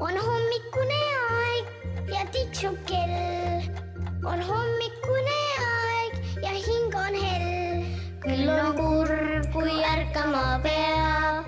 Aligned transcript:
on 0.00 0.14
hommikune 0.14 0.98
aeg 1.30 1.66
ja 2.12 2.26
tiksub 2.32 2.76
kell. 2.86 3.62
on 4.30 4.40
hommikune 4.50 5.40
aeg 5.64 6.12
ja 6.42 6.50
hing 6.66 6.94
on 6.94 7.14
hell. 7.22 7.82
küll 8.22 8.48
on 8.52 8.74
kurb, 8.78 9.44
kui 9.52 9.74
ärkama 9.90 10.46
pea, 10.62 11.44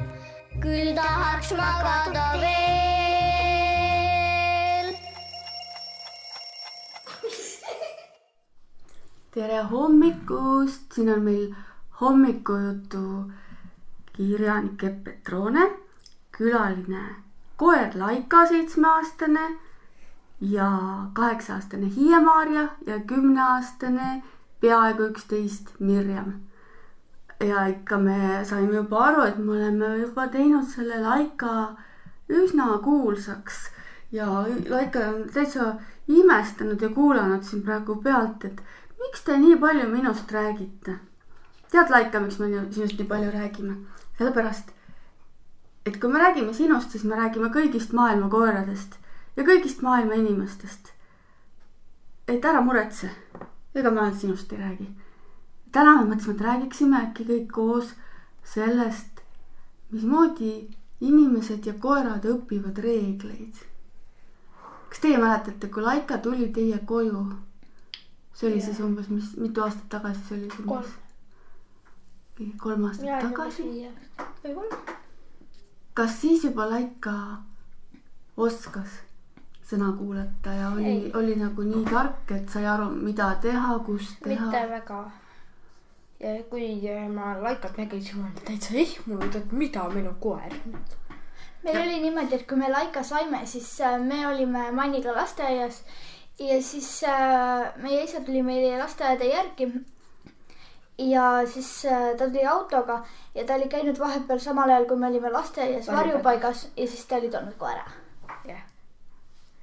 küll 0.65 0.91
tahaks 0.99 1.51
magada 1.61 2.27
veel. 2.43 4.87
tere 9.35 9.61
hommikust, 9.71 10.85
siin 10.95 11.09
on 11.15 11.23
meil 11.31 11.47
hommikujutu 12.03 13.07
kirjanik 14.13 14.81
Epp 14.91 14.99
Petrone, 15.05 15.65
külaline 16.35 17.05
koer 17.61 17.91
Laika, 17.95 18.47
seitsmeaastane 18.47 19.59
ja 20.41 20.69
kaheksa-aastane 21.13 21.91
Hiie-Maarja 21.97 22.69
ja 22.87 23.01
kümneaastane, 23.07 24.23
peaaegu 24.61 25.11
üksteist 25.11 25.75
Mirjam. 25.79 26.33
ja 27.41 27.67
ikka 27.67 27.99
me 27.99 28.45
saime 28.45 28.75
juba 28.77 29.05
aru, 29.05 29.23
et 29.23 29.39
me 29.39 29.53
oleme 29.53 29.97
juba 29.99 30.27
teinud 30.29 30.65
selle 30.69 31.03
Laika 31.03 31.77
üsna 32.29 32.79
kuulsaks 32.85 33.71
ja 34.13 34.27
Laika 34.69 35.07
on 35.13 35.23
täitsa 35.33 35.75
imestanud 36.09 36.81
ja 36.83 36.89
kuulanud 36.89 37.43
siin 37.43 37.63
praegu 37.63 37.97
pealt, 38.03 38.45
et 38.45 38.61
miks 39.01 39.25
te 39.25 39.37
nii 39.37 39.57
palju 39.61 39.89
minust 39.89 40.33
räägite? 40.33 40.99
tead, 41.71 41.91
Laika, 41.91 42.21
miks 42.21 42.39
me 42.39 42.51
sinust 42.71 42.99
nii 42.99 43.09
palju 43.09 43.31
räägime? 43.37 43.77
sellepärast, 44.19 44.73
et 45.87 46.01
kui 46.01 46.13
me 46.13 46.19
räägime 46.19 46.55
sinust, 46.55 46.91
siis 46.91 47.05
me 47.05 47.17
räägime 47.17 47.51
kõigist 47.55 47.93
maailma 47.97 48.29
koeradest 48.29 48.99
ja 49.37 49.45
kõigist 49.45 49.83
maailma 49.83 50.15
inimestest. 50.15 50.93
et 52.29 52.45
ära 52.45 52.61
muretse, 52.63 53.11
ega 53.75 53.91
me 53.91 54.01
ainult 54.01 54.21
sinust 54.21 54.53
ei 54.53 54.59
räägi. 54.59 54.89
täna 55.73 55.97
me 55.97 56.15
mõtlesime, 56.15 56.35
et 56.35 56.41
räägiksime 56.41 56.97
äkki 56.97 57.25
kõik 57.25 57.51
koos 57.53 57.95
sellest, 58.45 59.21
mismoodi 59.91 60.69
inimesed 61.01 61.67
ja 61.67 61.73
koerad 61.73 62.25
õpivad 62.25 62.79
reegleid. 62.79 63.55
kas 64.89 65.01
teie 65.01 65.19
mäletate, 65.19 65.69
kui 65.69 65.83
Laika 65.83 66.19
tuli 66.19 66.49
teie 66.49 66.79
koju? 66.79 67.27
see 68.35 68.49
oli 68.53 68.61
siis 68.61 68.81
umbes, 68.81 69.09
mis, 69.09 69.37
mitu 69.37 69.63
aastat 69.63 69.89
tagasi 69.89 70.21
see 70.29 70.39
oli 70.39 70.49
Kolm. 70.67 70.85
kolm 72.59 72.85
aastat 72.85 73.29
tagasi. 73.29 73.63
võib-olla. 74.45 75.00
Kas 76.01 76.21
siis 76.21 76.45
juba 76.45 76.65
Laika 76.71 77.13
oskas 78.41 79.01
sõna 79.69 79.91
kuulata 79.99 80.55
ja 80.57 80.71
oli 80.73 81.11
oli 81.15 81.35
nagu 81.37 81.65
nii 81.67 81.83
tark, 81.91 82.31
et 82.33 82.49
sai 82.49 82.65
aru, 82.67 82.87
mida 83.09 83.27
teha, 83.43 83.75
kus 83.85 84.15
teha 84.25 84.47
mitte? 84.47 84.63
väga. 84.71 85.01
ja 86.25 86.33
kui 86.49 86.71
äh, 86.89 87.05
ma 87.13 87.35
Laikat 87.43 87.77
nägin, 87.83 88.01
siis 88.01 88.17
ma 88.17 88.31
olin 88.31 88.47
täitsa 88.49 88.79
ehmunud, 88.85 89.37
et 89.43 89.53
mida 89.53 89.85
minu 89.93 90.15
koer 90.25 90.57
nüüd. 90.65 90.97
meil 91.67 91.83
oli 91.83 92.01
niimoodi, 92.07 92.41
et 92.41 92.49
kui 92.49 92.57
me 92.63 92.73
Laika 92.73 93.05
saime, 93.05 93.45
siis 93.45 93.69
äh, 93.85 94.01
me 94.01 94.25
olime 94.31 94.71
Manniga 94.73 95.13
lasteaias 95.21 95.85
ja 96.41 96.63
siis 96.65 96.91
äh, 97.05 97.77
meie 97.85 98.07
isa 98.09 98.25
tuli 98.25 98.43
meile 98.43 98.79
lasteaeda 98.81 99.29
järgi. 99.35 99.69
Ja 101.01 101.47
siis 101.47 101.85
äh, 101.85 102.17
ta 102.19 102.27
tuli 102.27 102.47
autoga 102.47 103.05
ja 103.35 103.45
ta 103.45 103.55
oli 103.55 103.69
käinud 103.69 103.99
vahepeal 103.99 104.39
samal 104.39 104.71
ajal, 104.71 104.85
kui 104.85 104.97
me 104.97 105.07
olime 105.07 105.31
lasteaias 105.31 105.87
Varjupaigas. 105.87 105.97
varjupaigas 105.97 106.69
ja 106.77 106.87
siis 106.87 107.07
ta 107.07 107.17
oli 107.17 107.31
toonud 107.31 107.57
koera. 107.59 107.85
jah. 108.45 108.63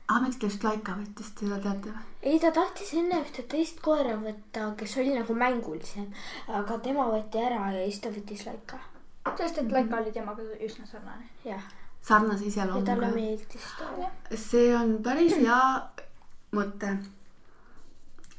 aga 0.08 0.20
miks 0.26 0.38
te 0.38 0.46
just 0.48 0.64
Laika 0.64 0.98
võttis, 0.98 1.32
seda 1.40 1.60
teate 1.64 1.94
või? 1.94 2.06
ei, 2.24 2.40
ta 2.40 2.52
tahtis 2.52 2.94
enne 2.94 3.22
ühte 3.22 3.44
teist 3.56 3.82
koera 3.82 4.18
võtta, 4.22 4.72
kes 4.78 4.98
oli 4.98 5.16
nagu 5.16 5.34
mängulisem, 5.34 6.08
aga 6.48 6.80
tema 6.80 7.10
võeti 7.12 7.44
ära 7.44 7.72
ja 7.76 7.84
siis 7.86 8.00
ta 8.02 8.14
võttis 8.14 8.46
Laika. 8.48 8.80
sest 9.36 9.62
et 9.62 9.72
Laika 9.72 10.02
oli 10.02 10.16
temaga 10.16 10.48
üsna 10.70 10.88
sarnane. 10.90 11.30
jah, 11.46 11.70
sarnase 12.02 12.50
ja 12.50 12.66
talle 12.66 12.82
iseloomuga. 12.82 13.14
meeldis 13.16 13.70
ta. 13.78 14.10
see 14.36 14.74
on 14.76 14.98
päris 15.04 15.38
hea 15.38 15.62
mõte. 16.56 16.98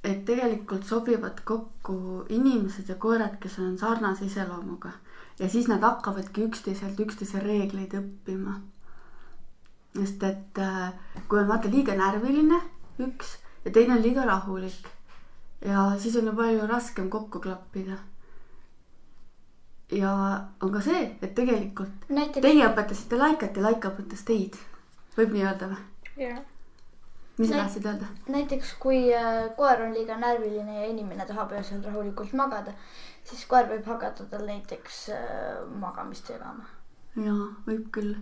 Et 0.09 0.25
tegelikult 0.29 0.85
sobivad 0.85 1.41
kokku 1.45 2.25
inimesed 2.29 2.89
ja 2.89 2.95
koerad, 2.95 3.39
kes 3.41 3.59
on 3.65 3.79
sarnase 3.79 4.27
iseloomuga 4.27 4.93
ja 5.39 5.49
siis 5.49 5.69
nad 5.69 5.83
hakkavadki 5.83 6.45
üksteiselt 6.49 7.01
üksteise 7.01 7.41
reegleid 7.45 7.95
õppima. 7.95 8.61
sest 9.99 10.23
et 10.23 10.59
äh, 10.63 10.93
kui 11.29 11.41
on 11.41 11.49
vaata 11.49 11.71
liiga 11.71 11.95
närviline 11.99 12.61
üks 13.03 13.39
ja 13.65 13.73
teine 13.73 13.97
on 13.97 14.03
liiga 14.03 14.27
rahulik 14.27 14.87
ja 15.65 15.93
siis 15.99 16.17
on 16.17 16.27
ju 16.27 16.37
palju 16.37 16.67
raskem 16.67 17.11
kokku 17.11 17.41
klappida. 17.41 17.99
ja 19.93 20.13
on 20.61 20.73
ka 20.73 20.81
see, 20.81 21.17
et 21.23 21.35
tegelikult 21.35 22.09
näiteks 22.09 22.45
teie 22.45 22.67
õpetasite 22.69 23.19
Laikat 23.19 23.57
ja 23.57 23.63
Laika 23.63 23.93
õpetas 23.95 24.25
teid. 24.25 24.59
võib 25.17 25.35
nii 25.35 25.45
öelda 25.47 25.73
või? 25.73 25.83
jah. 26.25 26.43
Mis 27.39 27.49
sa 27.49 27.61
tahtsid 27.63 27.87
öelda? 27.87 28.07
näiteks 28.29 28.73
kui 28.83 29.15
äh, 29.15 29.49
koer 29.57 29.83
on 29.83 29.95
liiga 29.95 30.17
närviline 30.19 30.81
ja 30.81 30.87
inimene 30.91 31.27
tahab 31.27 31.53
öösel 31.55 31.83
rahulikult 31.85 32.33
magada, 32.39 32.75
siis 33.25 33.45
koer 33.47 33.69
võib 33.71 33.87
hakata 33.87 34.27
tal 34.31 34.47
näiteks 34.47 35.05
äh, 35.15 35.61
magamist 35.81 36.27
segama. 36.27 36.67
jaa, 37.17 37.51
võib 37.67 37.87
küll. 37.95 38.17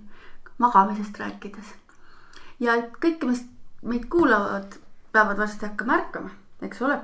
magamisest 0.59 1.19
rääkides. 1.21 1.73
ja 2.61 2.77
kõik, 3.01 3.25
mis 3.31 3.47
meid 3.83 4.09
kuulavad, 4.13 4.79
peavad 5.13 5.41
varsti 5.41 5.67
hakkama 5.67 5.99
ärkama, 6.03 6.31
eks 6.63 6.83
ole. 6.83 7.01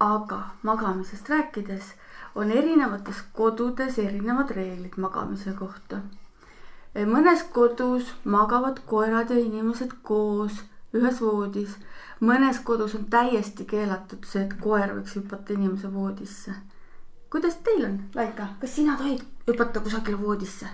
aga 0.00 0.38
magamisest 0.62 1.28
rääkides 1.28 1.92
on 2.34 2.50
erinevates 2.50 3.18
kodudes 3.32 3.98
erinevad 3.98 4.50
reeglid 4.56 4.96
magamise 4.96 5.52
kohta. 5.58 6.00
mõnes 6.94 7.42
kodus 7.52 8.14
magavad 8.24 8.78
koerad 8.86 9.30
ja 9.30 9.38
inimesed 9.38 9.92
koos 10.02 10.62
ühes 10.94 11.20
voodis. 11.20 11.76
mõnes 12.20 12.60
kodus 12.64 12.94
on 12.94 13.04
täiesti 13.10 13.64
keelatud 13.64 14.24
see, 14.24 14.44
et 14.44 14.54
koer 14.60 14.94
võiks 14.94 15.16
hüpata 15.18 15.52
inimese 15.52 15.92
voodisse. 15.92 16.54
kuidas 17.30 17.58
teil 17.66 17.84
on, 17.84 18.00
Laika, 18.14 18.48
kas 18.60 18.76
sina 18.76 18.96
tohid 18.98 19.22
hüpata 19.48 19.80
kusagile 19.80 20.20
voodisse? 20.20 20.70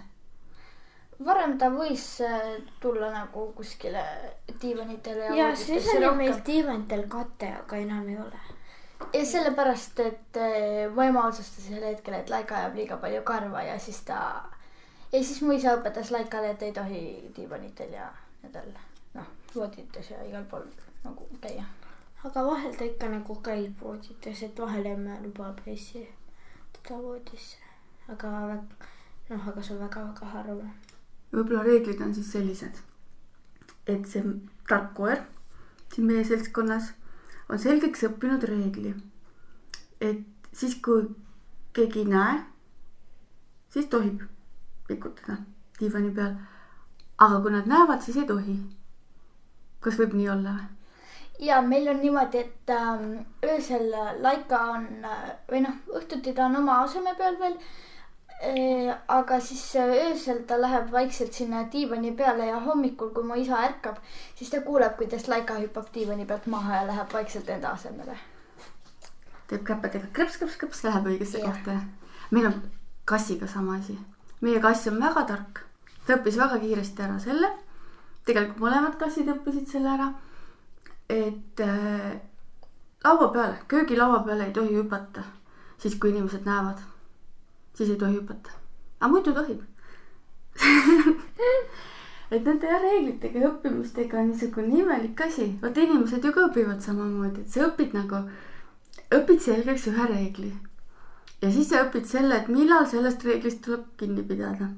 varem 1.24 1.58
ta 1.58 1.68
võis 1.72 2.04
äh, 2.24 2.54
tulla 2.80 3.10
nagu 3.12 3.50
kuskile 3.56 4.04
diivanitele 4.62 5.34
ja, 5.34 5.50
ja 5.50 5.56
siis 5.56 5.88
oli 5.94 6.14
meil 6.16 6.32
rohkem. 6.32 6.46
diivanitel 6.46 7.04
kate, 7.08 7.52
aga 7.64 7.76
enam 7.76 8.08
ei 8.08 8.16
ole. 8.18 8.40
ja 9.12 9.26
sellepärast, 9.26 10.00
et 10.00 10.40
äh, 10.40 10.86
mu 10.94 11.02
ema 11.02 11.26
otsustas 11.26 11.68
sel 11.68 11.84
hetkel, 11.84 12.14
et 12.20 12.30
Laika 12.30 12.62
ajab 12.62 12.80
liiga 12.80 12.96
palju 12.96 13.22
karva 13.22 13.62
ja 13.62 13.78
siis 13.78 14.00
ta 14.08 14.20
ja 15.12 15.24
siis 15.24 15.42
mu 15.42 15.52
isa 15.52 15.74
õpetas 15.78 16.12
Laikale, 16.14 16.54
et 16.54 16.62
ei 16.62 16.72
tohi 16.72 17.02
diivanitel 17.36 17.92
ja 17.94 18.08
nendel 18.42 18.70
noh, 18.72 18.86
voodites 19.54 20.10
ja 20.10 20.22
igal 20.28 20.44
pool 20.50 20.66
nagu 21.04 21.28
käia. 21.40 21.64
aga 22.24 22.44
vahel 22.46 22.76
ta 22.76 22.84
ikka 22.84 23.08
nagu 23.08 23.36
käib 23.42 23.80
voodites, 23.82 24.42
et 24.42 24.58
vahel 24.58 24.86
emme 24.86 25.18
lubab 25.24 25.60
ja 25.66 25.76
siis 25.76 26.08
teda 26.72 27.02
voodisse. 27.02 27.58
aga 28.08 28.30
noh, 29.30 29.48
aga 29.48 29.62
see 29.62 29.74
on 29.74 29.82
väga-väga 29.86 30.32
harva. 30.36 30.70
võib-olla 31.32 31.62
reeglid 31.62 32.00
on 32.00 32.14
siis 32.14 32.32
sellised, 32.32 32.80
et 33.86 34.06
see 34.06 34.24
tark 34.68 34.94
koer 34.94 35.22
siin 35.94 36.06
meie 36.06 36.24
seltskonnas 36.24 36.92
on 37.50 37.58
selgeks 37.58 38.04
õppinud 38.06 38.44
reegli, 38.46 38.92
et 40.00 40.22
siis, 40.52 40.76
kui 40.84 41.08
keegi 41.74 42.04
ei 42.04 42.10
näe, 42.10 42.36
siis 43.74 43.88
tohib 43.90 44.22
pikutada 44.88 45.38
diivani 45.80 46.12
peal. 46.14 46.36
aga 47.18 47.40
kui 47.42 47.52
nad 47.52 47.66
näevad, 47.68 48.00
siis 48.02 48.16
ei 48.16 48.26
tohi. 48.26 48.54
Kas 49.80 49.98
võib 50.00 50.14
nii 50.18 50.28
olla 50.28 50.56
või? 50.58 50.68
ja 51.40 51.60
meil 51.62 51.88
on 51.88 52.00
niimoodi, 52.00 52.38
et 52.38 52.70
ähm, 52.70 53.12
öösel 53.44 53.92
Laika 54.20 54.58
on 54.74 54.88
äh, 55.04 55.30
või 55.50 55.62
noh, 55.64 55.78
õhtuti 55.96 56.34
ta 56.36 56.46
on 56.46 56.58
oma 56.60 56.82
aseme 56.84 57.14
peal 57.18 57.38
veel 57.40 57.56
e,. 58.40 58.94
aga 59.08 59.40
siis 59.40 59.62
äh, 59.76 59.94
öösel 60.10 60.42
ta 60.48 60.60
läheb 60.60 60.90
vaikselt 60.92 61.32
sinna 61.32 61.64
diivani 61.72 62.12
peale 62.16 62.50
ja 62.50 62.60
hommikul, 62.66 63.12
kui 63.16 63.24
mu 63.24 63.38
isa 63.40 63.62
ärkab, 63.68 64.02
siis 64.36 64.50
ta 64.52 64.60
kuuleb, 64.66 64.96
kuidas 64.98 65.28
Laika 65.28 65.56
hüppab 65.60 65.88
diivani 65.94 66.26
pealt 66.26 66.46
maha 66.46 66.82
ja 66.82 66.86
läheb 66.92 67.12
vaikselt 67.12 67.48
enda 67.48 67.72
asemele. 67.78 68.18
teeb 69.48 69.64
käpedega 69.66 70.12
krõps-krõps-krõps, 70.14 70.84
läheb 70.86 71.08
õigesse 71.14 71.40
Jah. 71.40 71.48
kohta. 71.48 71.80
meil 72.30 72.52
on 72.52 72.62
kassiga 73.04 73.46
sama 73.46 73.78
asi. 73.80 73.98
meie 74.40 74.60
kass 74.60 74.86
on 74.92 75.00
väga 75.00 75.24
tark, 75.32 75.64
ta 76.06 76.18
õppis 76.18 76.38
väga 76.38 76.60
kiiresti 76.60 77.08
ära 77.08 77.18
selle. 77.18 77.54
Tegelikult 78.28 78.60
mõlemad 78.64 78.98
kassid 79.00 79.28
õppisid 79.32 79.68
selle 79.70 79.94
ära. 79.94 80.12
et 81.10 81.60
äh, 81.60 82.20
laua 83.04 83.28
peale, 83.28 83.56
köögilaua 83.68 84.22
peale 84.24 84.46
ei 84.46 84.52
tohi 84.52 84.76
hüpata, 84.76 85.22
siis 85.78 85.96
kui 85.98 86.10
inimesed 86.10 86.44
näevad, 86.46 86.78
siis 87.74 87.90
ei 87.90 87.96
tohi 87.96 88.18
hüpata. 88.18 88.50
aga 89.00 89.12
muidu 89.12 89.34
tohib. 89.34 89.60
et 92.30 92.44
nende 92.44 92.78
reeglitega 92.82 93.42
ja 93.42 93.50
õppimistega 93.50 94.18
on 94.20 94.30
niisugune 94.30 94.82
imelik 94.82 95.20
asi. 95.26 95.46
vot 95.62 95.76
inimesed 95.76 96.24
ju 96.24 96.32
ka 96.32 96.46
õpivad 96.50 96.80
samamoodi, 96.84 97.44
et 97.44 97.54
sa 97.54 97.66
õpid 97.66 97.96
nagu, 97.96 98.22
õpid 99.16 99.40
selgeks 99.46 99.88
ühe 99.90 100.10
reegli. 100.12 100.52
ja 101.40 101.50
siis 101.50 101.72
sa 101.72 101.84
õpid 101.86 102.06
selle, 102.06 102.36
et 102.36 102.48
millal 102.52 102.86
sellest 102.86 103.24
reeglist 103.24 103.64
tuleb 103.64 103.88
kinni 103.96 104.22
pidada. 104.22 104.70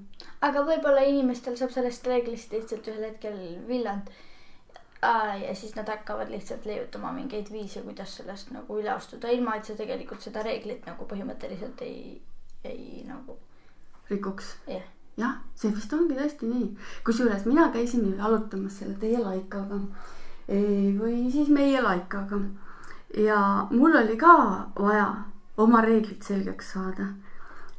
Aga 0.43 0.65
võib-olla 0.67 1.05
inimestel 1.07 1.57
saab 1.59 1.73
sellest 1.75 2.07
reeglist 2.07 2.53
lihtsalt 2.53 2.89
ühel 2.93 3.09
hetkel 3.09 3.39
villand. 3.69 4.11
ja 5.03 5.55
siis 5.59 5.75
nad 5.75 5.89
hakkavad 5.89 6.31
lihtsalt 6.31 6.67
leiutama 6.67 7.13
mingeid 7.13 7.51
viise, 7.51 7.83
kuidas 7.83 8.17
sellest 8.17 8.53
nagu 8.55 8.79
üle 8.79 8.91
astuda, 8.95 9.31
ilma 9.35 9.57
et 9.59 9.67
sa 9.67 9.75
tegelikult 9.75 10.23
seda 10.23 10.43
reeglit 10.47 10.87
nagu 10.87 11.07
põhimõtteliselt 11.11 11.83
ei, 11.83 12.21
ei 12.65 13.03
nagu 13.09 13.39
rikuks 14.11 14.57
jah 14.71 14.87
jah, 15.19 15.35
see 15.59 15.73
vist 15.75 15.93
ongi 15.93 16.17
tõesti 16.17 16.49
nii. 16.49 16.69
kusjuures 17.05 17.45
mina 17.47 17.69
käisin 17.75 18.07
ju 18.07 18.17
jalutamas 18.17 18.79
selle 18.79 18.95
teie 19.01 19.19
laikaga 19.21 19.81
või 20.49 21.17
siis 21.33 21.51
meie 21.53 21.83
laikaga 21.83 22.41
ja 23.17 23.67
mul 23.71 23.97
oli 23.97 24.17
ka 24.17 24.35
vaja 24.79 25.07
oma 25.57 25.83
reeglid 25.85 26.23
selgeks 26.25 26.73
saada. 26.73 27.13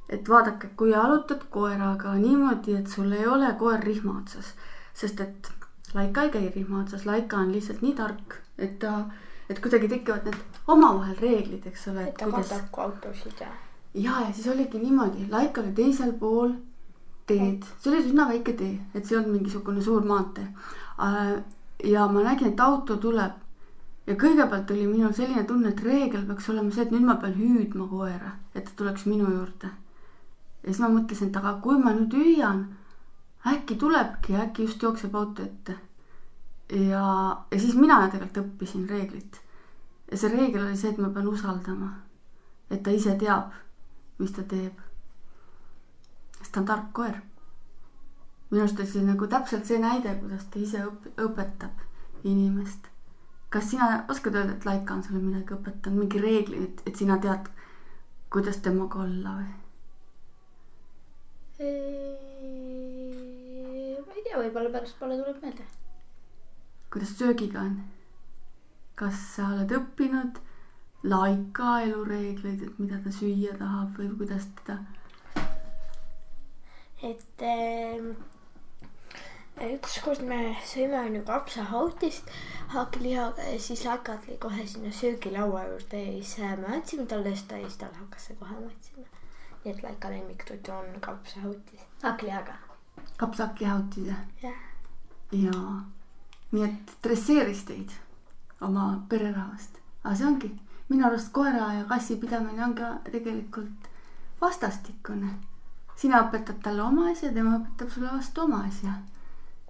Et 0.10 0.30
vaadake, 0.30 0.70
kui 0.78 0.92
jalutad 0.92 1.46
koeraga 1.50 2.14
niimoodi, 2.20 2.76
et 2.80 2.88
sul 2.88 3.12
ei 3.12 3.28
ole 3.28 3.54
koer 3.60 3.84
rihma 3.84 4.18
otsas, 4.22 4.54
sest 4.94 5.22
et 5.24 5.52
laika 5.94 6.24
ei 6.24 6.34
käi 6.34 6.50
rihma 6.56 6.82
otsas, 6.82 7.06
laika 7.06 7.38
on 7.38 7.52
lihtsalt 7.52 7.82
nii 7.82 7.94
tark, 7.98 8.36
et 8.58 8.80
ta, 8.80 9.06
et 9.50 9.62
kuidagi 9.64 9.90
tekivad 9.92 10.28
need 10.28 10.60
omavahel 10.68 11.16
reeglid, 11.22 11.66
eks 11.70 11.88
ole, 11.94 12.10
et 12.10 12.18
ta 12.20 12.30
katab 12.32 12.68
ka 12.74 12.88
autosid 12.90 13.42
ja. 13.42 13.50
ja, 13.94 14.20
ja 14.28 14.34
siis 14.34 14.48
oligi 14.54 14.82
niimoodi, 14.82 15.28
laik 15.32 15.58
oli 15.62 15.74
teisel 15.78 16.14
pool 16.20 16.56
teed, 17.28 17.64
see 17.80 17.94
oli 17.94 18.04
üsna 18.04 18.28
väike 18.30 18.58
tee, 18.60 18.76
et 18.94 19.06
see 19.06 19.16
ei 19.16 19.22
olnud 19.22 19.38
mingisugune 19.38 19.82
suur 19.82 20.04
maantee. 20.06 20.48
ja 21.84 22.08
ma 22.08 22.24
nägin, 22.24 22.54
et 22.54 22.60
auto 22.60 22.98
tuleb 22.98 23.40
ja 24.08 24.16
kõigepealt 24.20 24.72
oli 24.76 24.88
minul 24.88 25.14
selline 25.16 25.46
tunne, 25.48 25.72
et 25.72 25.84
reegel 25.84 26.26
peaks 26.28 26.50
olema 26.52 26.74
see, 26.74 26.86
et 26.86 26.92
nüüd 26.92 27.06
ma 27.08 27.16
pean 27.22 27.36
hüüdma 27.38 27.88
koera, 27.90 28.36
et 28.56 28.66
ta 28.68 28.76
tuleks 28.78 29.08
minu 29.10 29.30
juurde. 29.32 29.72
Ja 30.64 30.70
siis 30.70 30.80
ma 30.80 30.92
mõtlesin, 30.94 31.30
et 31.30 31.40
aga 31.42 31.58
kui 31.64 31.78
ma 31.80 31.94
nüüd 31.96 32.14
hüüan, 32.18 32.64
äkki 33.48 33.76
tulebki, 33.80 34.38
äkki 34.40 34.68
just 34.68 34.84
jookseb 34.84 35.16
auto 35.16 35.44
ette. 35.44 35.76
ja, 36.70 37.04
ja 37.52 37.60
siis 37.60 37.76
mina 37.76 38.00
tegelikult 38.08 38.46
õppisin 38.46 38.88
reeglit. 38.90 39.42
ja 40.12 40.18
see 40.18 40.32
reegel 40.32 40.66
oli 40.68 40.78
see, 40.78 40.92
et 40.92 40.98
ma 40.98 41.10
pean 41.10 41.28
usaldama, 41.28 41.94
et 42.70 42.84
ta 42.84 42.92
ise 42.92 43.18
teab, 43.20 43.54
mis 44.20 44.32
ta 44.32 44.44
teeb 44.44 44.80
sest 46.44 46.54
ta 46.54 46.60
on 46.60 46.66
tark 46.66 46.94
koer. 46.94 47.22
minu 48.52 48.64
arust 48.64 48.80
oli 48.80 48.88
see 48.88 49.04
nagu 49.08 49.28
täpselt 49.28 49.66
see 49.66 49.80
näide, 49.80 50.16
kuidas 50.20 50.46
ta 50.52 50.60
ise 50.60 50.84
õp-, 50.86 51.10
õpetab 51.26 51.82
inimest. 52.24 52.90
kas 53.50 53.70
sina 53.72 54.06
oskad 54.10 54.36
öelda, 54.36 54.54
et 54.58 54.66
Laika 54.66 54.94
on 54.94 55.04
sulle 55.04 55.22
midagi 55.22 55.56
õpetanud, 55.56 56.00
mingi 56.00 56.22
reegli, 56.22 56.64
et, 56.68 56.82
et 56.86 56.96
sina 56.96 57.18
tead, 57.22 57.50
kuidas 58.34 58.58
temaga 58.66 59.00
olla 59.06 59.38
või? 59.40 59.52
Ma 61.60 61.66
ei 64.16 64.24
tea, 64.24 64.38
võib-olla 64.40 64.70
pärastpoole 64.74 65.16
tuleb 65.20 65.38
meelde. 65.44 65.64
kuidas 66.94 67.12
söögiga 67.18 67.60
on? 67.68 67.76
kas 68.96 69.18
sa 69.36 69.44
oled 69.54 69.72
õppinud 69.78 70.34
Laika 71.04 71.82
elureegleid, 71.84 72.62
et 72.64 72.78
mida 72.80 72.96
ta 73.04 73.12
süüa 73.12 73.58
tahab 73.60 73.98
või 74.00 74.08
kuidas 74.22 74.46
teda? 74.62 74.76
et 77.04 77.42
äh, 77.44 78.00
ükskord 79.74 80.22
me 80.24 80.56
sõime 80.64 81.02
onju 81.02 81.26
kapsahautist 81.28 82.32
hakklihaga 82.72 83.44
ja 83.52 83.60
siis 83.60 83.84
Laika 83.86 84.16
tuli 84.24 84.38
kohe 84.46 84.64
sinna 84.68 84.92
söögilaua 84.96 85.62
juurde 85.68 86.00
ja 86.06 86.14
siis 86.22 86.40
äh, 86.40 86.56
me 86.62 86.68
andsime 86.78 87.06
talle 87.06 87.30
ja 87.36 87.40
siis 87.42 87.78
talle 87.82 87.98
hakkas 88.00 88.24
see 88.30 88.36
kohe 88.40 88.56
maitsema. 88.62 89.06
Nii 89.64 89.74
et 89.74 89.84
Laika 89.84 90.10
lemmiktoit 90.10 90.70
on 90.70 91.02
kapsahautis. 91.02 91.82
hakklihaga. 92.04 92.54
kapsakihautis 93.18 94.08
jah? 94.08 94.18
jah, 94.44 94.60
jaa, 95.32 95.86
nii 96.52 96.64
et 96.64 96.98
dresseeris 97.04 97.64
teid 97.64 97.96
oma 98.62 99.06
pererahvast, 99.10 99.80
aga 100.04 100.16
see 100.16 100.28
ongi 100.28 100.52
minu 100.90 101.08
arust 101.08 101.32
koera 101.32 101.74
ja 101.74 101.86
kassi 101.90 102.16
pidamine 102.16 102.64
on 102.66 102.76
ka 102.76 102.92
tegelikult 103.12 103.90
vastastikune. 104.42 105.30
sina 105.96 106.22
õpetad 106.26 106.60
talle 106.64 106.82
oma 106.84 107.10
asja, 107.12 107.32
tema 107.34 107.58
õpetab 107.58 107.92
sulle 107.94 108.12
vastu 108.12 108.42
oma 108.42 108.64
asja, 108.68 108.98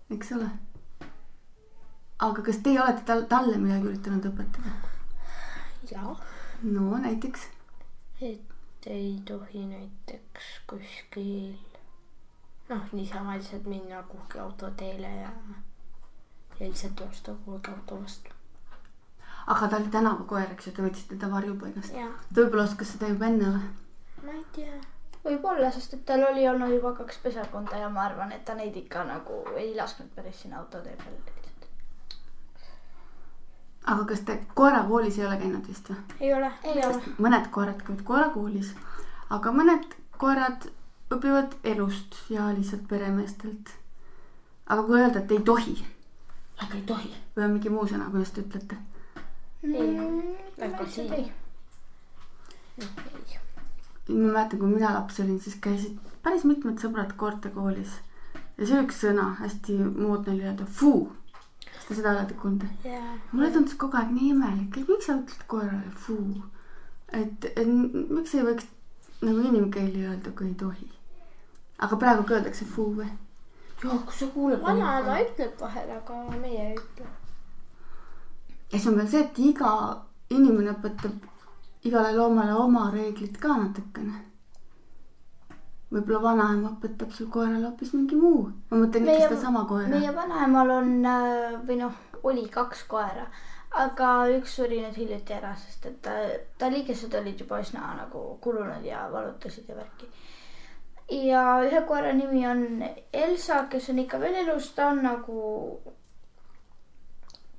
eks 0.10 0.32
ole. 0.32 0.50
aga 2.20 2.42
kas 2.42 2.58
teie 2.64 2.82
olete 2.82 3.06
tal-, 3.06 3.28
talle 3.30 3.58
midagi 3.58 3.92
üritanud 3.92 4.26
õpetada? 4.32 4.74
ja 5.92 6.16
no 6.64 6.98
näiteks, 6.98 7.46
et 8.22 8.53
ei 8.88 9.22
tohi 9.26 9.66
näiteks 9.66 10.50
kuskil 10.68 11.54
noh, 12.70 12.82
niisama 12.92 13.38
lihtsalt 13.38 13.66
minna 13.66 14.04
kuhugi 14.04 14.40
autoteele 14.40 15.16
ja 15.16 15.30
ja 16.60 16.66
lihtsalt 16.68 17.00
joosta 17.00 17.32
kuhugi 17.46 17.72
auto 17.72 18.02
vastu. 18.02 18.32
aga 19.48 19.68
ta 19.68 19.76
oli 19.76 19.88
tänavakoer, 19.88 20.52
eks 20.52 20.68
ju, 20.68 20.74
te 20.74 20.82
võtsite 20.86 21.20
ta 21.20 21.32
varjupaigast. 21.32 21.94
ta 21.94 22.42
võib-olla 22.42 22.64
oskas 22.64 22.94
seda 22.96 23.12
juba 23.12 23.26
enne 23.26 23.54
või? 23.56 23.70
ma 24.24 24.36
ei 24.40 24.46
tea, 24.56 24.80
võib-olla, 25.26 25.72
sest 25.72 25.94
et 25.98 26.06
tal 26.06 26.24
oli 26.30 26.48
olnud 26.50 26.76
juba 26.76 26.94
kaks 27.00 27.18
pesakonda 27.24 27.80
ja 27.84 27.90
ma 27.90 28.06
arvan, 28.08 28.32
et 28.32 28.46
ta 28.46 28.56
neid 28.56 28.78
ikka 28.78 29.04
nagu 29.10 29.44
ei 29.58 29.76
lasknud 29.76 30.12
päris 30.16 30.42
sinna 30.42 30.60
autotee 30.60 30.96
peale. 31.04 31.43
Aga 33.84 34.06
kas 34.06 34.22
te 34.28 34.38
koerakoolis 34.56 35.18
ei 35.20 35.26
ole 35.26 35.38
käinud 35.42 35.68
vist 35.68 35.90
või? 35.90 35.98
ei 36.20 36.34
ole, 36.34 36.52
ei 36.64 36.86
ole. 36.86 37.02
mõned 37.18 37.50
koerad 37.52 37.82
käivad 37.84 38.04
koerakoolis, 38.08 38.74
aga 39.30 39.52
mõned 39.52 39.98
koerad 40.18 40.70
õpivad 41.14 41.58
elust 41.64 42.18
ja 42.30 42.48
lihtsalt 42.56 42.88
peremeestelt. 42.88 43.76
aga 44.68 44.84
kui 44.84 45.02
öelda, 45.02 45.20
et 45.20 45.32
ei 45.32 45.42
tohi, 45.52 45.76
aga 46.58 46.80
ei 46.80 46.88
tohi 46.94 47.14
või 47.36 47.46
on 47.46 47.56
mingi 47.58 47.70
muu 47.74 47.88
sõna, 47.90 48.10
kuidas 48.12 48.32
te 48.32 48.42
ütlete? 48.46 48.78
siin. 50.90 51.14
ei. 51.14 51.32
ei. 52.80 52.88
ma 54.08 54.32
mäletan, 54.32 54.60
kui 54.60 54.68
mina 54.68 54.94
laps 54.94 55.20
olin, 55.20 55.40
siis 55.40 55.56
käisid 55.62 56.00
päris 56.24 56.44
mitmed 56.48 56.80
sõbrad 56.80 57.16
koertekoolis 57.20 58.00
ja 58.58 58.68
see 58.68 58.82
üks 58.84 59.02
sõna 59.04 59.34
hästi 59.40 59.76
moodne 59.84 60.34
oli 60.36 60.48
öelda 60.48 60.66
fuu. 60.80 61.12
Kas 61.76 61.88
te 61.88 61.98
seda 62.00 62.14
olete 62.14 62.38
kuulnud? 62.42 62.66
ja 62.84 63.02
mulle 63.32 63.52
tundus 63.52 63.78
kogu 63.80 63.98
aeg 63.98 64.14
nii 64.16 64.30
imelik, 64.36 64.78
et 64.78 64.90
miks 64.90 65.10
sa 65.10 65.18
ütled 65.20 65.48
koerale 65.48 65.96
fuu. 66.06 66.44
et, 67.12 67.50
et 67.56 67.68
miks 67.68 68.36
ei 68.36 68.46
võiks 68.48 68.70
nagu 69.24 69.44
inimkeeli 69.50 70.06
öelda, 70.08 70.32
kui 70.38 70.48
ei 70.52 70.56
tohi. 70.64 70.90
aga 71.78 72.00
praegu 72.06 72.24
ka 72.30 72.40
öeldakse 72.40 72.66
fuu 72.76 72.94
või? 73.02 73.10
joo, 73.84 74.00
kui 74.06 74.18
sa 74.20 74.32
kuuled. 74.38 74.62
vanaema 74.64 75.20
ütleb 75.26 75.60
vahel, 75.60 75.92
aga 75.98 76.24
meie 76.40 76.70
ei 76.70 76.80
ütle. 76.80 77.12
ja 78.72 78.80
siis 78.80 78.90
on 78.92 78.98
veel 79.02 79.14
see, 79.16 79.28
et 79.28 79.46
iga 79.52 79.72
inimene 80.30 80.74
õpetab 80.78 81.30
igale 81.84 82.14
loomale 82.16 82.54
oma 82.54 82.90
reeglid 82.92 83.38
ka 83.40 83.58
natukene. 83.58 84.22
Võib-olla 85.94 86.22
vanaema 86.24 86.74
õpetab 86.74 87.14
sul 87.14 87.30
koerale 87.34 87.68
hoopis 87.68 87.94
mingi 87.94 88.18
muu. 88.18 88.48
ma 88.72 88.80
mõtlen 88.82 89.08
ikka 89.08 89.30
sedasama 89.30 89.64
koera. 89.70 89.90
meie 89.94 90.14
vanaemal 90.16 90.76
on 90.80 90.94
äh, 91.06 91.56
või 91.68 91.80
noh, 91.84 91.98
oli 92.24 92.46
kaks 92.52 92.84
koera, 92.90 93.28
aga 93.84 94.12
üks 94.38 94.58
suri 94.58 94.82
nüüd 94.82 94.98
hiljuti 94.98 95.36
ära, 95.38 95.54
sest 95.60 95.86
et 95.90 96.00
ta, 96.06 96.16
ta 96.58 96.70
liigesed 96.74 97.14
olid 97.20 97.42
juba 97.46 97.62
üsna 97.64 97.96
nagu 98.00 98.24
kulunud 98.44 98.86
ja 98.88 99.06
valutasid 99.12 99.70
ja 99.70 99.78
värki. 99.78 100.10
ja 101.28 101.44
ühe 101.68 101.84
koera 101.88 102.14
nimi 102.18 102.46
on 102.48 102.66
Elsa, 103.14 103.66
kes 103.70 103.92
on 103.94 104.02
ikka 104.06 104.22
veel 104.24 104.42
elus, 104.46 104.72
ta 104.78 104.90
on 104.94 105.04
nagu, 105.06 105.40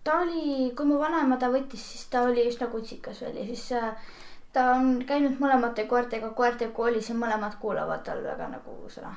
ta 0.04 0.20
oli, 0.24 0.72
kui 0.76 0.90
mu 0.90 0.98
vanaema 0.98 1.38
ta 1.38 1.52
võttis, 1.54 1.86
siis 1.92 2.10
ta 2.10 2.26
oli 2.26 2.48
üsna 2.50 2.70
kutsikas 2.72 3.22
veel 3.22 3.42
ja 3.42 3.48
siis 3.52 3.70
äh, 3.78 4.12
ta 4.54 4.70
on 4.78 5.00
käinud 5.06 5.40
mõlemate 5.42 5.88
koertega 5.90 6.30
koerte 6.30 6.68
koolis 6.73 7.08
ja 7.11 7.14
mõlemad 7.18 7.58
kuulavad 7.61 8.04
tal 8.06 8.23
väga 8.25 8.49
nagu 8.56 8.76
sõna 8.88 9.14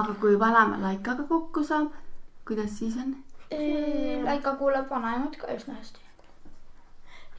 aga 0.00 0.14
kui 0.20 0.38
vanaema 0.40 0.80
laikaga 0.82 1.26
kokku 1.28 1.62
saab, 1.64 1.92
kuidas 2.46 2.78
siis 2.78 2.96
on? 2.98 3.14
Laika 4.24 4.56
kuulab 4.58 4.90
vanaemat 4.90 5.36
ka 5.38 5.52
üsna 5.54 5.76
hästi. 5.78 6.00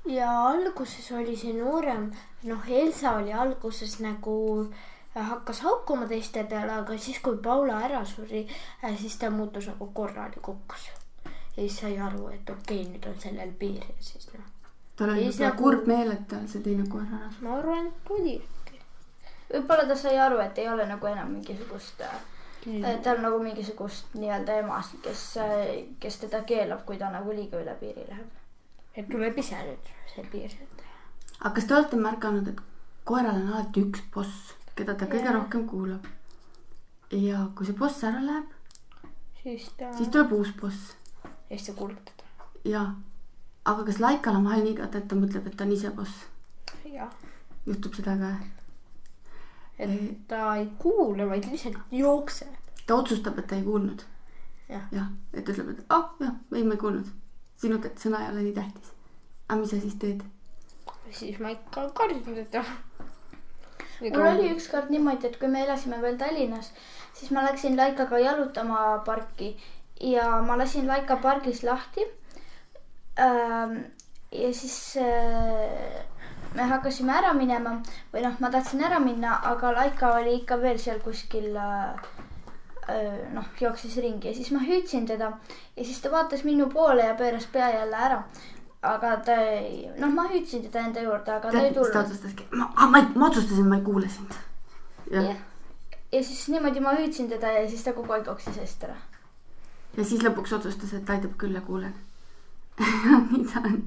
ja 0.05 0.29
alguses 0.47 1.11
oli 1.11 1.35
see 1.35 1.53
noorem, 1.57 2.11
noh, 2.43 2.67
Elsa 2.69 3.15
oli 3.19 3.33
alguses 3.33 3.97
nagu 3.99 4.35
äh, 4.63 5.29
hakkas 5.31 5.63
haukuma 5.65 6.07
teiste 6.07 6.43
peale, 6.43 6.77
aga 6.79 6.97
siis, 6.97 7.19
kui 7.19 7.37
Paula 7.37 7.81
ära 7.87 8.03
suri, 8.05 8.45
siis 9.01 9.17
ta 9.17 9.29
muutus 9.29 9.67
nagu 9.67 9.89
korralikuks. 9.93 10.89
ja 11.25 11.61
siis 11.61 11.79
sai 11.79 11.97
aru, 11.99 12.29
et 12.29 12.49
okei 12.49 12.81
okay,, 12.81 12.91
nüüd 12.93 13.09
on 13.11 13.19
sellel 13.19 13.51
piir 13.59 13.83
ja 13.83 13.99
siis 13.99 14.29
noh, 14.33 14.54
tal 14.95 15.09
oli 15.09 15.25
võib-olla 15.25 15.49
nagu- 15.49 15.63
kurb 15.63 15.87
meel, 15.87 16.11
et 16.11 16.27
tal 16.27 16.47
see 16.47 16.61
teine 16.61 16.87
koer 16.89 17.07
ära 17.07 17.31
suri. 17.31 17.47
ma 17.47 17.57
arvan, 17.57 17.87
et 17.87 18.11
oli. 18.19 18.37
võib-olla 19.53 19.87
ta 19.87 19.95
sai 19.95 20.17
aru, 20.27 20.39
et 20.39 20.57
ei 20.57 20.69
ole 20.69 20.85
nagu 20.85 21.07
enam 21.07 21.35
mingisugust 21.35 22.01
äh, 22.01 23.01
tal 23.03 23.21
nagu 23.21 23.39
mingisugust 23.43 24.15
nii-öelda 24.15 24.61
emasid, 24.63 25.01
kes, 25.03 25.27
kes 25.99 26.17
teda 26.23 26.41
keelab, 26.43 26.85
kui 26.85 26.97
ta 26.97 27.11
nagu 27.13 27.31
liiga 27.31 27.61
üle 27.61 27.75
piiri 27.79 28.07
läheb. 28.07 28.41
et 28.95 29.09
tuleb 29.11 29.37
ise 29.37 29.59
nüüd 29.67 29.93
see 30.15 30.23
piir 30.31 30.49
sealt 30.49 30.75
aga 31.39 31.53
kas 31.55 31.67
te 31.67 31.75
olete 31.75 31.99
märganud, 31.99 32.47
et 32.47 32.61
koeral 33.07 33.41
on 33.41 33.49
alati 33.53 33.83
üks 33.85 34.03
boss, 34.13 34.53
keda 34.77 34.95
ta 34.97 35.07
kõige 35.11 35.33
rohkem 35.35 35.65
kuulab? 35.69 36.07
ja 37.11 37.45
kui 37.55 37.67
see 37.67 37.77
boss 37.77 38.03
ära 38.07 38.21
läheb, 38.23 38.53
siis 39.43 39.67
ta, 39.77 39.91
siis 39.97 40.09
tuleb 40.13 40.33
uus 40.39 40.53
boss 40.59 40.95
ja 41.23 41.57
siis 41.57 41.67
ta 41.69 41.75
kuulab 41.77 42.01
teda. 42.07 42.49
ja, 42.71 42.85
aga 43.65 43.85
kas 43.85 43.99
Laikal 43.99 44.35
on 44.39 44.45
vahel 44.49 44.63
nii 44.63 44.75
ka, 44.77 44.89
et 44.89 45.07
ta 45.09 45.17
mõtleb, 45.17 45.47
et 45.47 45.57
ta 45.57 45.65
on 45.65 45.73
ise 45.75 45.91
boss? 45.95 46.25
jah, 46.85 47.11
juhtub 47.65 47.95
seda 47.97 48.17
ka? 48.19 48.33
et 49.79 50.27
ta 50.27 50.55
ei 50.55 50.67
kuule, 50.79 51.27
vaid 51.29 51.47
lihtsalt 51.51 51.77
jookseb. 51.91 52.53
ta 52.85 52.95
otsustab, 52.95 53.39
et 53.39 53.47
ta 53.47 53.55
ei 53.55 53.63
kuulnud. 53.63 54.05
Jah. 54.69 54.81
jah, 54.91 55.09
et 55.33 55.49
ütleb, 55.49 55.75
et 55.75 55.85
ah 55.93 56.09
jah, 56.19 56.33
ei 56.55 56.63
ma 56.63 56.73
ei 56.77 56.81
kuulnud. 56.81 57.09
sinu 57.61 57.77
sõna 58.01 58.23
ei 58.23 58.31
ole 58.31 58.47
nii 58.47 58.55
tähtis. 58.55 58.91
aga 59.47 59.59
mis 59.61 59.73
sa 59.73 59.79
siis 59.81 59.95
teed? 60.01 60.23
siis 61.11 61.39
ma 61.39 61.53
ikka 61.53 61.89
karjun 61.93 62.23
teda. 62.23 62.63
mul 64.01 64.27
oli 64.27 64.51
ükskord 64.55 64.89
niimoodi, 64.89 65.27
et 65.27 65.39
kui 65.39 65.47
me 65.47 65.63
elasime 65.65 66.01
veel 66.01 66.17
Tallinnas, 66.17 66.71
siis 67.13 67.31
ma 67.31 67.45
läksin 67.45 67.77
Laikaga 67.77 68.19
jalutama 68.19 69.01
parki 69.05 69.55
ja 70.01 70.41
ma 70.41 70.57
lasin 70.57 70.87
Laika 70.87 71.17
pargis 71.17 71.63
lahti. 71.63 72.07
Ja 73.17 74.53
siis 74.53 74.97
äh, 74.97 76.05
me 76.55 76.67
hakkasime 76.69 77.13
ära 77.15 77.33
minema 77.35 77.77
või 78.13 78.23
noh, 78.25 78.35
ma 78.39 78.51
tahtsin 78.51 78.83
ära 78.83 78.99
minna, 79.03 79.39
aga 79.51 79.73
Laika 79.75 80.15
oli 80.19 80.39
ikka 80.41 80.57
veel 80.61 80.79
seal 80.81 80.99
kuskil 81.03 81.55
äh, 81.59 82.09
äh, 82.89 83.23
noh, 83.35 83.47
jooksis 83.61 83.97
ringi 84.03 84.31
ja 84.31 84.35
siis 84.35 84.51
ma 84.55 84.63
hüüdsin 84.63 85.07
teda 85.09 85.31
ja 85.75 85.83
siis 85.83 86.01
ta 86.03 86.11
vaatas 86.11 86.45
minu 86.47 86.69
poole 86.73 87.07
ja 87.07 87.15
pööras 87.19 87.47
pea 87.51 87.71
jälle 87.73 88.03
ära. 88.09 88.23
aga 88.85 89.15
ta 89.25 89.35
ei, 89.41 89.89
noh, 89.97 90.11
ma 90.13 90.27
hüüdsin 90.29 90.67
teda 90.67 90.85
enda 90.85 91.01
juurde, 91.01 91.31
aga 91.31 91.51
ta 91.51 91.57
ei 91.57 91.73
tead, 91.73 91.79
mis 91.79 91.91
ta 91.91 92.03
tulnud. 92.03 92.11
otsustaski? 92.11 92.47
ma, 92.51 92.71
ma, 92.87 93.03
ma 93.15 93.27
otsustasin, 93.27 93.67
ma 93.69 93.79
ei 93.79 93.83
kuule 93.83 94.09
sind. 94.09 94.39
jah 95.11 95.31
jah, 95.31 95.43
ja 96.11 96.23
siis 96.23 96.47
niimoodi 96.49 96.79
ma 96.79 96.95
hüüdsin 96.99 97.29
teda 97.29 97.51
ja 97.59 97.69
siis 97.69 97.83
ta 97.83 97.93
kogu 97.93 98.13
aeg 98.13 98.27
jooksis 98.27 98.57
eest 98.63 98.83
ära. 98.87 98.97
ja 99.97 100.03
siis 100.03 100.23
lõpuks 100.23 100.55
otsustas, 100.59 100.93
et 100.93 101.09
aitab 101.09 101.35
küll 101.41 101.55
ja 101.55 101.61
kuulen. 101.65 101.95
Nii 103.31 103.45
ta 103.51 103.61
on. 103.63 103.81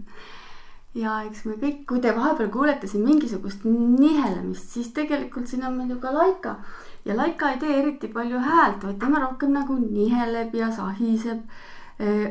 ja 0.99 1.21
eks 1.28 1.45
me 1.47 1.57
kõik, 1.61 1.83
kui 1.88 2.00
te 2.04 2.14
vahepeal 2.16 2.50
kuulete 2.52 2.90
siin 2.90 3.04
mingisugust 3.07 3.64
nihelemist, 3.68 4.71
siis 4.75 4.92
tegelikult 4.97 5.50
siin 5.50 5.66
on 5.68 5.76
meil 5.76 5.92
ju 5.95 5.99
ka 6.02 6.12
Laika 6.14 6.57
ja 7.04 7.16
Laika 7.16 7.52
ei 7.52 7.59
tee 7.59 7.78
eriti 7.80 8.09
palju 8.12 8.40
häält, 8.45 8.85
vaid 8.85 8.99
tema 9.00 9.21
rohkem 9.23 9.52
nagu 9.57 9.76
niheleb 9.83 10.54
ja 10.54 10.73
sahiseb. 10.73 11.45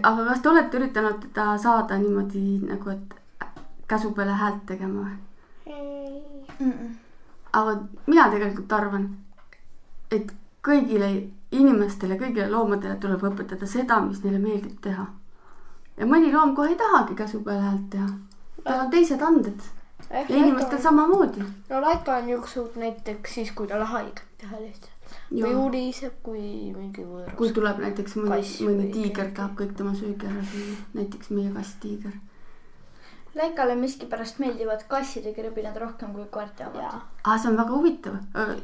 aga 0.04 0.26
kas 0.26 0.42
te 0.42 0.50
olete 0.50 0.78
üritanud 0.80 1.22
teda 1.28 1.58
saada 1.60 1.98
niimoodi 2.00 2.44
nagu, 2.70 2.90
et 2.90 3.16
käsu 3.88 4.12
peale 4.16 4.36
häält 4.42 4.66
tegema 4.66 5.08
või? 5.08 5.16
aga 7.54 7.74
mina 8.08 8.30
tegelikult 8.32 8.74
arvan, 8.74 9.10
et 10.12 10.32
kõigile 10.64 11.10
inimestele, 11.52 12.18
kõigile 12.20 12.50
loomadele 12.52 12.98
tuleb 13.02 13.24
õpetada 13.30 13.68
seda, 13.70 14.00
mis 14.04 14.24
neile 14.24 14.40
meeldib 14.40 14.80
teha. 14.84 15.08
Ja 15.98 16.06
mõni 16.06 16.34
loom 16.34 16.56
kohe 16.56 16.74
ei 16.74 16.80
tahagi 16.80 17.16
käsu 17.16 17.42
peale 17.46 17.62
häält 17.62 17.90
teha. 17.90 18.08
tal 18.64 18.86
on 18.86 18.92
teised 18.92 19.22
anded 19.22 19.66
ja 20.10 20.36
inimestel 20.36 20.82
samamoodi. 20.82 21.44
no 21.70 21.82
Laika 21.82 22.16
on 22.16 22.30
juuksud 22.30 22.76
näiteks 22.76 23.34
siis, 23.34 23.52
kui 23.52 23.68
talle 23.68 23.86
haiget 23.86 24.24
teha 24.38 24.62
lihtsalt. 24.62 24.94
või 25.32 25.56
uliseb, 25.56 26.14
kui 26.24 26.46
mingi 26.78 27.04
võõras. 27.04 27.36
kui 27.36 27.52
tuleb 27.52 27.82
näiteks 27.84 28.16
mõni 28.20 28.36
Kass, 28.36 28.62
mõni 28.62 28.94
tiiger 28.94 29.34
tahab 29.34 29.58
kõik 29.60 29.76
tema 29.76 29.96
söögi 29.98 30.30
ära 30.30 30.46
süüa, 30.54 30.80
näiteks 30.94 31.30
meie 31.36 31.52
kass-tiiger. 31.54 32.16
Laikale 33.38 33.76
miskipärast 33.78 34.40
meeldivad 34.42 34.88
kasside 34.90 35.30
krõbinad 35.34 35.76
rohkem 35.78 36.14
kui 36.14 36.26
koerte 36.32 36.66
omad. 36.66 36.82
jaa, 36.82 37.02
aa, 37.24 37.38
see 37.38 37.52
on 37.52 37.58
väga 37.58 37.74
huvitav. 37.76 38.16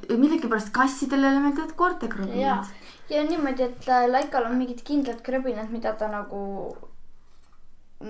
millegipärast 0.10 0.72
kassidele 0.74 1.36
meeldivad 1.40 1.75
koerte 1.75 2.08
krõbinad., 2.08 2.72
ja 3.10 3.22
on 3.22 3.30
niimoodi, 3.30 3.63
et 3.63 3.90
äh, 3.90 4.08
Laikal 4.10 4.48
on 4.50 4.58
mingid 4.58 4.82
kindlad 4.88 5.22
krõbinad, 5.22 5.70
mida 5.70 5.94
ta 5.94 6.08
nagu 6.08 6.40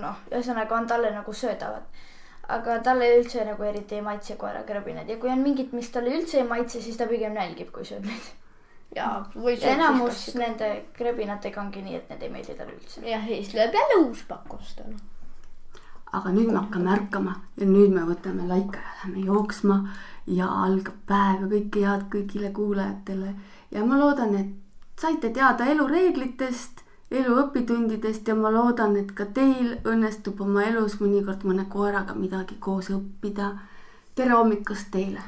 noh, 0.01 0.21
ühesõnaga 0.31 0.77
on 0.77 0.87
talle 0.87 1.11
nagu 1.13 1.33
söödavad. 1.33 1.83
aga 2.53 2.79
talle 2.83 3.07
üldse 3.17 3.45
nagu 3.47 3.63
eriti 3.63 3.95
ei 3.95 4.01
maitse 4.03 4.35
koera 4.35 4.63
krõbinad 4.67 5.09
ja 5.09 5.15
kui 5.17 5.29
on 5.31 5.39
mingid, 5.39 5.71
mis 5.73 5.89
talle 5.91 6.11
üldse 6.17 6.41
ei 6.41 6.47
maitse, 6.47 6.81
siis 6.81 6.97
ta 6.99 7.07
pigem 7.07 7.33
nälgib, 7.33 7.71
kui 7.71 7.85
sööb 7.87 8.03
neid. 8.05 8.31
või 9.35 9.55
ja 9.55 9.71
enamus 9.77 10.27
nende 10.35 10.69
krõbinatega 10.97 11.61
ongi 11.61 11.81
nii, 11.81 11.95
et 11.95 12.09
need 12.09 12.23
ei 12.27 12.29
meeldi 12.29 12.55
talle 12.57 12.75
üldse. 12.75 13.01
jah, 13.01 13.23
ja 13.29 13.41
siis 13.41 13.53
lööb 13.55 13.73
jälle 13.79 13.99
uus 14.05 14.25
pakk 14.27 14.53
osta, 14.59 14.83
noh. 14.89 15.79
aga 16.11 16.33
nüüd 16.35 16.51
me 16.51 16.59
hakkame 16.59 16.91
ärkama 16.97 17.37
ja 17.57 17.69
nüüd 17.69 17.95
me 17.95 18.03
võtame 18.09 18.47
laika 18.49 18.83
ja 18.83 18.97
läheme 18.97 19.25
jooksma 19.29 19.79
ja 20.27 20.49
algab 20.65 20.99
päev 21.07 21.45
ja 21.45 21.53
kõike 21.55 21.87
head 21.87 22.05
kõigile 22.11 22.51
kuulajatele. 22.51 23.33
ja 23.71 23.85
ma 23.85 23.97
loodan, 23.99 24.35
et 24.35 24.99
saite 24.99 25.29
teada 25.33 25.65
elureeglitest, 25.71 26.82
elu 27.13 27.35
õpitundidest 27.43 28.27
ja 28.27 28.35
ma 28.35 28.49
loodan, 28.53 28.97
et 28.97 29.11
ka 29.17 29.27
teil 29.37 29.77
õnnestub 29.85 30.41
oma 30.41 30.65
elus 30.65 30.97
mõnikord 31.01 31.45
mõne 31.45 31.67
koeraga 31.69 32.17
midagi 32.17 32.57
koos 32.59 32.89
õppida. 32.89 33.53
tere 34.15 34.33
hommikust 34.37 34.91
teile 34.91 35.21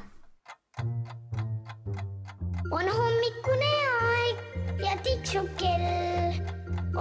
on 2.71 2.87
hommikune 2.97 3.71
aeg 4.01 4.81
ja 4.83 4.95
tiksub 5.03 5.47
kell. 5.61 6.39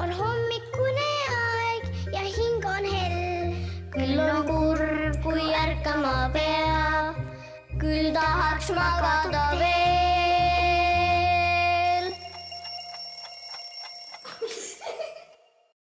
on 0.03 0.13
hommikune 0.19 1.09
aeg 1.37 1.89
ja 2.13 2.25
hing 2.37 2.69
on 2.75 2.91
hell. 2.95 3.55
küll 3.97 4.21
on 4.27 4.45
kurb, 4.51 5.23
kui 5.25 5.47
ärkama 5.63 6.31
pea, 6.37 7.15
küll 7.81 8.13
tahaks 8.13 8.71
magada 8.77 9.49
veel. 9.59 10.24